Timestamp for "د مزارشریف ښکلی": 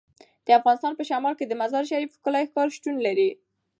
1.47-2.45